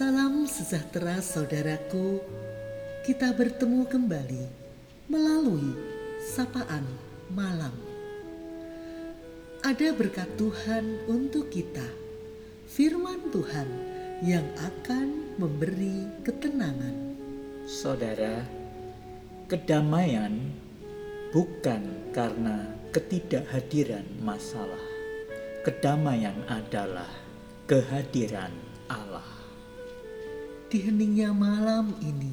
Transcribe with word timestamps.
Salam 0.00 0.48
sejahtera 0.48 1.20
saudaraku. 1.20 2.24
Kita 3.04 3.36
bertemu 3.36 3.84
kembali 3.84 4.44
melalui 5.12 5.76
sapaan 6.24 6.88
malam. 7.28 7.76
Ada 9.60 9.92
berkat 9.92 10.24
Tuhan 10.40 11.04
untuk 11.04 11.52
kita. 11.52 11.84
Firman 12.64 13.28
Tuhan 13.28 13.68
yang 14.24 14.48
akan 14.72 15.36
memberi 15.36 16.08
ketenangan. 16.24 16.96
Saudara, 17.68 18.40
kedamaian 19.52 20.32
bukan 21.28 22.08
karena 22.16 22.72
ketidakhadiran 22.96 24.08
masalah. 24.24 24.80
Kedamaian 25.60 26.40
adalah 26.48 27.12
kehadiran 27.68 28.56
Allah. 28.88 29.39
Di 30.70 30.86
heningnya 30.86 31.34
malam 31.34 31.98
ini, 31.98 32.30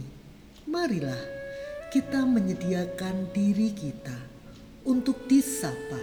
marilah 0.69 1.17
kita 1.89 2.21
menyediakan 2.21 3.33
diri 3.33 3.73
kita 3.73 4.13
untuk 4.85 5.25
disapa 5.25 5.97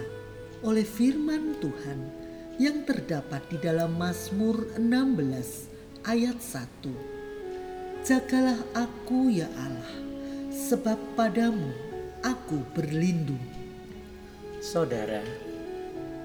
oleh 0.59 0.83
firman 0.83 1.55
Tuhan 1.63 1.99
yang 2.59 2.83
terdapat 2.83 3.39
di 3.47 3.55
dalam 3.63 3.95
Mazmur 3.95 4.67
16 4.75 6.03
ayat 6.03 6.35
1. 6.43 8.03
Jagalah 8.03 8.59
aku 8.75 9.31
ya 9.31 9.47
Allah, 9.55 9.95
sebab 10.51 10.99
padamu 11.15 11.71
aku 12.19 12.59
berlindung. 12.75 13.47
Saudara, 14.59 15.23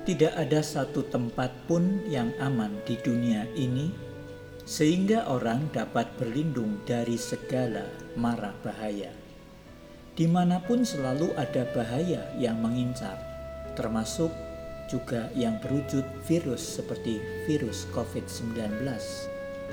tidak 0.03 0.35
ada 0.35 0.59
satu 0.59 1.07
tempat 1.07 1.55
pun 1.71 2.03
yang 2.11 2.35
aman 2.43 2.83
di 2.83 2.99
dunia 2.99 3.47
ini 3.55 4.10
sehingga 4.71 5.27
orang 5.27 5.67
dapat 5.75 6.07
berlindung 6.15 6.79
dari 6.87 7.19
segala 7.19 7.91
mara 8.15 8.55
bahaya. 8.63 9.11
Di 10.15 10.31
mana 10.31 10.63
pun 10.63 10.87
selalu 10.87 11.35
ada 11.35 11.67
bahaya 11.75 12.31
yang 12.39 12.63
mengincar, 12.63 13.19
termasuk 13.75 14.31
juga 14.87 15.27
yang 15.35 15.59
berwujud 15.59 16.07
virus 16.23 16.63
seperti 16.79 17.19
virus 17.51 17.91
COVID-19. 17.91 18.87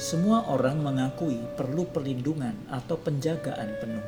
Semua 0.01 0.49
orang 0.49 0.81
mengakui 0.81 1.45
perlu 1.53 1.85
perlindungan 1.93 2.57
atau 2.65 2.97
penjagaan 2.97 3.77
penuh. 3.77 4.07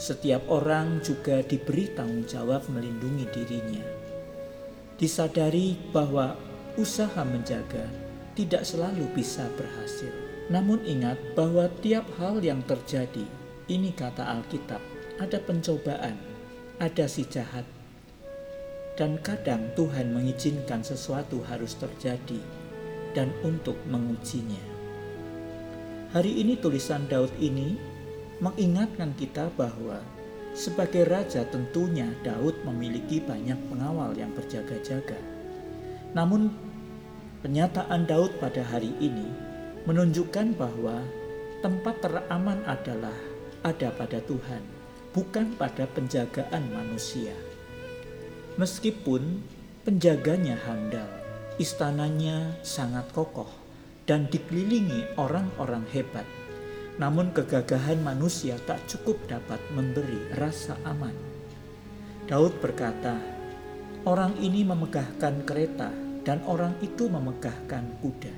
Setiap 0.00 0.48
orang 0.48 1.04
juga 1.04 1.44
diberi 1.44 1.92
tanggung 1.92 2.24
jawab 2.24 2.64
melindungi 2.72 3.28
dirinya. 3.28 3.84
Disadari 4.96 5.76
bahwa 5.92 6.32
usaha 6.80 7.20
menjaga 7.28 8.03
tidak 8.34 8.66
selalu 8.66 9.06
bisa 9.14 9.46
berhasil. 9.54 10.10
Namun 10.52 10.82
ingat 10.84 11.16
bahwa 11.32 11.70
tiap 11.80 12.04
hal 12.20 12.42
yang 12.44 12.60
terjadi, 12.68 13.24
ini 13.70 13.94
kata 13.96 14.20
Alkitab, 14.20 14.82
ada 15.16 15.38
pencobaan, 15.40 16.20
ada 16.82 17.06
si 17.08 17.24
jahat. 17.24 17.64
Dan 18.94 19.18
kadang 19.24 19.74
Tuhan 19.74 20.14
mengizinkan 20.14 20.84
sesuatu 20.84 21.42
harus 21.50 21.74
terjadi 21.74 22.38
dan 23.16 23.30
untuk 23.42 23.74
mengujinya. 23.90 24.60
Hari 26.14 26.30
ini 26.30 26.54
tulisan 26.54 27.10
Daud 27.10 27.30
ini 27.42 27.74
mengingatkan 28.38 29.18
kita 29.18 29.50
bahwa 29.58 29.98
sebagai 30.54 31.10
raja 31.10 31.42
tentunya 31.50 32.06
Daud 32.22 32.54
memiliki 32.62 33.18
banyak 33.18 33.58
pengawal 33.66 34.14
yang 34.14 34.30
berjaga-jaga. 34.30 35.18
Namun 36.14 36.54
Penyataan 37.44 38.08
Daud 38.08 38.40
pada 38.40 38.64
hari 38.64 38.96
ini 39.04 39.28
menunjukkan 39.84 40.56
bahwa 40.56 41.04
tempat 41.60 42.00
teraman 42.00 42.64
adalah 42.64 43.12
ada 43.60 43.92
pada 43.92 44.16
Tuhan, 44.24 44.64
bukan 45.12 45.52
pada 45.60 45.84
penjagaan 45.84 46.64
manusia. 46.72 47.36
Meskipun 48.56 49.44
penjaganya 49.84 50.56
handal, 50.64 51.04
istananya 51.60 52.56
sangat 52.64 53.12
kokoh 53.12 53.52
dan 54.08 54.24
dikelilingi 54.32 55.12
orang-orang 55.20 55.84
hebat, 55.92 56.24
namun 56.96 57.28
kegagahan 57.36 58.00
manusia 58.00 58.56
tak 58.64 58.80
cukup 58.88 59.20
dapat 59.28 59.60
memberi 59.76 60.32
rasa 60.40 60.80
aman. 60.88 61.12
Daud 62.24 62.56
berkata, 62.64 63.20
"Orang 64.08 64.32
ini 64.40 64.64
memegahkan 64.64 65.44
kereta 65.44 65.92
dan 66.24 66.40
orang 66.48 66.72
itu 66.80 67.06
memegahkan 67.06 67.84
kuda. 68.00 68.34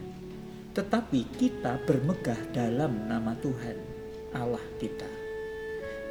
Tetapi 0.74 1.20
kita 1.38 1.80
bermegah 1.86 2.36
dalam 2.52 3.08
nama 3.08 3.32
Tuhan, 3.41 3.78
Allah 4.36 4.60
kita. 4.76 5.08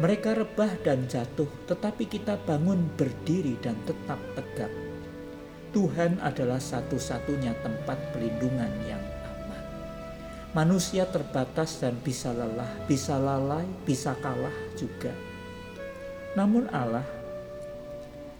Mereka 0.02 0.36
rebah 0.36 0.74
dan 0.82 1.06
jatuh, 1.06 1.48
tetapi 1.70 2.10
kita 2.10 2.40
bangun 2.48 2.90
berdiri 2.98 3.56
dan 3.62 3.78
tetap 3.86 4.18
tegak. 4.34 4.72
Tuhan 5.76 6.18
adalah 6.24 6.60
satu-satunya 6.60 7.52
tempat 7.62 8.00
pelindungan 8.16 8.72
yang 8.88 9.04
aman. 9.28 9.64
Manusia 10.56 11.04
terbatas 11.08 11.80
dan 11.84 12.00
bisa 12.00 12.32
lelah, 12.32 12.72
bisa 12.88 13.20
lalai, 13.20 13.68
bisa 13.84 14.16
kalah 14.20 14.56
juga. 14.80 15.12
Namun 16.36 16.68
Allah 16.72 17.08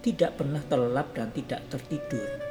tidak 0.00 0.36
pernah 0.36 0.60
terlelap 0.64 1.12
dan 1.16 1.32
tidak 1.32 1.64
tertidur 1.72 2.45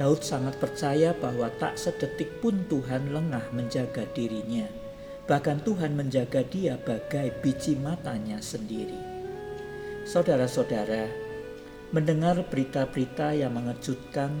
Daud 0.00 0.24
sangat 0.24 0.56
percaya 0.56 1.12
bahwa 1.12 1.52
tak 1.60 1.76
sedetik 1.76 2.40
pun 2.40 2.64
Tuhan 2.72 3.12
lengah 3.12 3.52
menjaga 3.52 4.08
dirinya. 4.16 4.64
Bahkan 5.28 5.60
Tuhan 5.60 5.92
menjaga 5.92 6.40
dia 6.40 6.80
bagai 6.80 7.36
biji 7.44 7.76
matanya 7.76 8.40
sendiri. 8.40 8.96
Saudara-saudara, 10.08 11.04
mendengar 11.92 12.40
berita-berita 12.48 13.36
yang 13.36 13.52
mengejutkan 13.52 14.32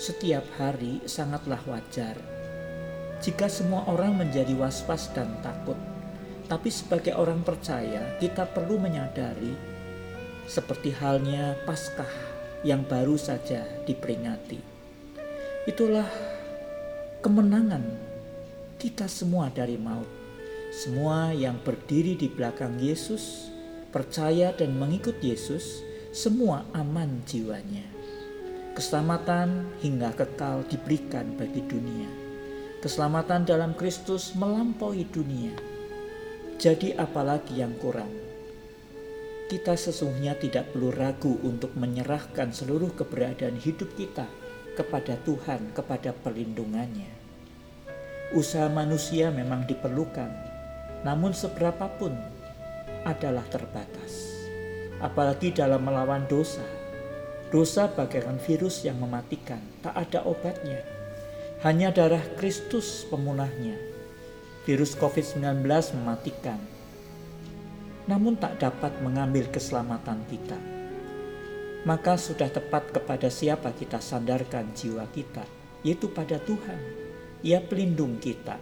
setiap 0.00 0.48
hari 0.56 1.04
sangatlah 1.04 1.60
wajar. 1.68 2.16
Jika 3.20 3.44
semua 3.52 3.84
orang 3.92 4.16
menjadi 4.16 4.56
was-was 4.56 5.12
dan 5.12 5.36
takut, 5.44 5.76
tapi 6.48 6.72
sebagai 6.72 7.12
orang 7.12 7.44
percaya, 7.44 8.16
kita 8.16 8.48
perlu 8.56 8.80
menyadari 8.80 9.52
seperti 10.48 10.96
halnya 10.96 11.60
Paskah 11.68 12.08
yang 12.64 12.88
baru 12.88 13.20
saja 13.20 13.68
diperingati. 13.84 14.77
Itulah 15.68 16.08
kemenangan 17.20 17.84
kita 18.80 19.04
semua 19.04 19.52
dari 19.52 19.76
maut. 19.76 20.08
Semua 20.72 21.36
yang 21.36 21.60
berdiri 21.60 22.16
di 22.16 22.32
belakang 22.32 22.80
Yesus, 22.80 23.52
percaya 23.92 24.56
dan 24.56 24.80
mengikut 24.80 25.20
Yesus, 25.20 25.84
semua 26.08 26.64
aman 26.72 27.20
jiwanya. 27.28 27.84
Keselamatan 28.72 29.76
hingga 29.84 30.16
kekal 30.16 30.64
diberikan 30.72 31.36
bagi 31.36 31.60
dunia. 31.60 32.08
Keselamatan 32.80 33.44
dalam 33.44 33.76
Kristus 33.76 34.32
melampaui 34.40 35.04
dunia. 35.04 35.52
Jadi 36.56 36.96
apalagi 36.96 37.60
yang 37.60 37.76
kurang? 37.76 38.08
kita 39.48 39.80
sesungguhnya 39.80 40.36
tidak 40.36 40.76
perlu 40.76 40.92
ragu 40.92 41.40
untuk 41.40 41.72
menyerahkan 41.72 42.52
seluruh 42.52 42.92
keberadaan 42.92 43.56
hidup 43.56 43.88
kita 43.96 44.28
kepada 44.78 45.18
Tuhan, 45.26 45.74
kepada 45.74 46.14
perlindungannya. 46.14 47.10
Usaha 48.30 48.70
manusia 48.70 49.34
memang 49.34 49.66
diperlukan, 49.66 50.30
namun 51.02 51.34
seberapapun 51.34 52.14
adalah 53.02 53.42
terbatas. 53.50 54.38
Apalagi 55.02 55.50
dalam 55.50 55.82
melawan 55.82 56.22
dosa. 56.30 56.62
Dosa 57.50 57.90
bagaikan 57.90 58.38
virus 58.38 58.86
yang 58.86 59.02
mematikan, 59.02 59.58
tak 59.82 59.96
ada 59.98 60.22
obatnya. 60.22 60.84
Hanya 61.66 61.90
darah 61.90 62.22
Kristus 62.38 63.02
pemunahnya. 63.08 63.74
Virus 64.68 64.92
COVID-19 64.94 65.64
mematikan, 65.96 66.60
namun 68.04 68.36
tak 68.36 68.60
dapat 68.60 68.92
mengambil 69.00 69.48
keselamatan 69.48 70.20
kita. 70.28 70.77
Maka 71.86 72.18
sudah 72.18 72.50
tepat 72.50 72.90
kepada 72.90 73.30
siapa 73.30 73.70
kita 73.70 74.02
sandarkan 74.02 74.74
jiwa 74.74 75.06
kita, 75.14 75.46
yaitu 75.86 76.10
pada 76.10 76.42
Tuhan. 76.42 76.80
Ia 77.46 77.62
pelindung 77.62 78.18
kita. 78.18 78.58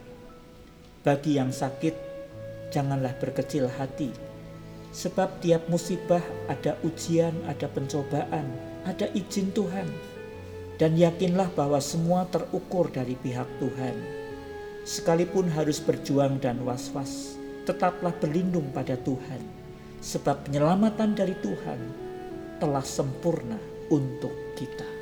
Bagi 1.00 1.40
yang 1.40 1.48
sakit, 1.48 1.96
janganlah 2.68 3.16
berkecil 3.16 3.72
hati, 3.72 4.12
sebab 4.92 5.40
tiap 5.40 5.64
musibah 5.72 6.20
ada 6.44 6.76
ujian, 6.84 7.32
ada 7.48 7.64
pencobaan, 7.72 8.52
ada 8.84 9.08
izin 9.16 9.48
Tuhan. 9.56 9.88
Dan 10.76 10.92
yakinlah 11.00 11.48
bahwa 11.56 11.80
semua 11.80 12.28
terukur 12.28 12.92
dari 12.92 13.16
pihak 13.16 13.48
Tuhan. 13.56 13.96
Sekalipun 14.84 15.48
harus 15.56 15.80
berjuang 15.80 16.36
dan 16.36 16.60
was-was, 16.68 17.40
tetaplah 17.64 18.12
berlindung 18.12 18.68
pada 18.76 19.00
Tuhan, 19.00 19.40
sebab 20.04 20.44
penyelamatan 20.44 21.16
dari 21.16 21.32
Tuhan 21.40 22.05
telah 22.56 22.82
sempurna 22.82 23.58
untuk 23.92 24.56
kita. 24.56 24.95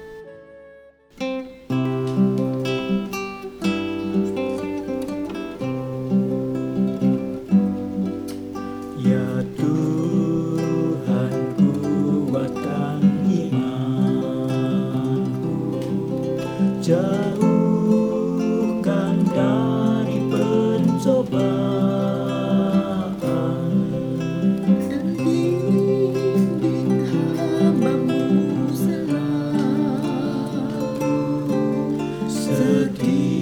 deep. 32.65 33.34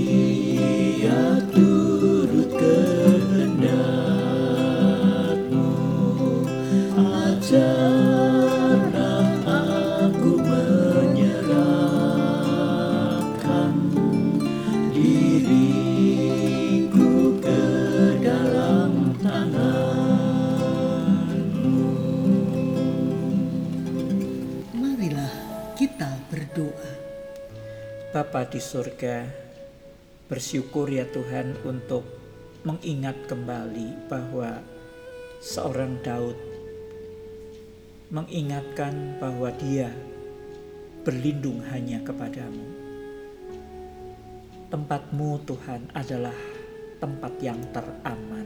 Bapa 28.12 28.44
di 28.44 28.61
surga, 28.61 29.25
bersyukur 30.29 30.85
ya 30.85 31.09
Tuhan 31.09 31.56
untuk 31.64 32.05
mengingat 32.61 33.25
kembali 33.25 34.05
bahwa 34.05 34.61
seorang 35.41 35.97
Daud 36.05 36.37
mengingatkan 38.12 39.17
bahwa 39.17 39.49
dia 39.56 39.88
berlindung 41.09 41.64
hanya 41.73 42.05
kepadamu. 42.05 42.69
Tempatmu 44.69 45.49
Tuhan 45.49 45.88
adalah 45.97 46.37
tempat 47.00 47.32
yang 47.41 47.65
teraman. 47.73 48.44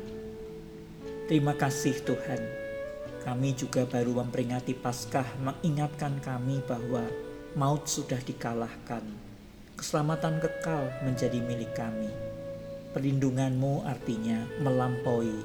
Terima 1.26 1.58
kasih 1.58 2.06
Tuhan. 2.06 2.38
Kami 3.26 3.50
juga 3.58 3.82
baru 3.82 4.14
memperingati 4.22 4.78
Paskah 4.78 5.26
mengingatkan 5.42 6.22
kami 6.22 6.62
bahwa 6.62 7.02
maut 7.58 7.90
sudah 7.90 8.22
dikalahkan. 8.22 9.25
Keselamatan 9.76 10.40
kekal 10.40 10.88
menjadi 11.04 11.36
milik 11.44 11.76
kami. 11.76 12.08
Perlindunganmu 12.96 13.84
artinya 13.84 14.48
melampaui 14.64 15.44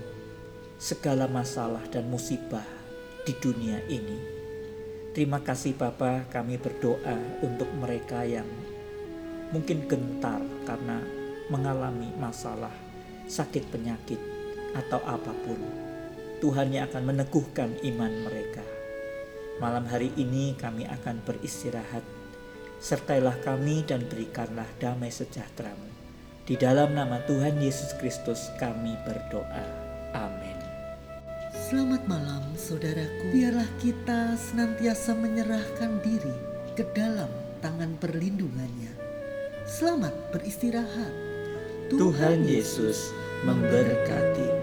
segala 0.80 1.28
masalah 1.28 1.84
dan 1.92 2.08
musibah 2.08 2.64
di 3.28 3.36
dunia 3.44 3.84
ini. 3.92 4.18
Terima 5.12 5.44
kasih 5.44 5.76
Bapa, 5.76 6.24
kami 6.32 6.56
berdoa 6.56 7.44
untuk 7.44 7.68
mereka 7.76 8.24
yang 8.24 8.48
mungkin 9.52 9.84
gentar 9.92 10.40
karena 10.64 11.04
mengalami 11.52 12.08
masalah, 12.16 12.72
sakit 13.28 13.68
penyakit, 13.68 14.18
atau 14.72 15.04
apa 15.04 15.36
pun. 15.44 15.60
Tuhan 16.40 16.72
yang 16.72 16.88
akan 16.88 17.04
meneguhkan 17.04 17.76
iman 17.84 18.14
mereka. 18.24 18.64
Malam 19.60 19.84
hari 19.92 20.16
ini 20.16 20.56
kami 20.56 20.88
akan 20.88 21.20
beristirahat. 21.28 22.21
Sertailah 22.82 23.38
kami 23.46 23.86
dan 23.86 24.02
berikanlah 24.10 24.66
damai 24.82 25.14
sejahteramu. 25.14 25.86
Di 26.50 26.58
dalam 26.58 26.98
nama 26.98 27.22
Tuhan 27.30 27.62
Yesus 27.62 27.94
Kristus 28.02 28.50
kami 28.58 28.98
berdoa. 29.06 29.66
Amin. 30.18 30.58
Selamat 31.54 32.04
malam 32.10 32.44
saudaraku 32.58 33.32
Biarlah 33.32 33.70
kita 33.80 34.36
senantiasa 34.36 35.16
menyerahkan 35.16 36.04
diri 36.04 36.36
ke 36.76 36.84
dalam 36.92 37.30
tangan 37.64 37.96
perlindungannya 38.02 38.92
Selamat 39.64 40.12
beristirahat 40.36 41.14
Tuhan 41.92 42.48
Yesus 42.48 43.12
memberkati. 43.44 44.61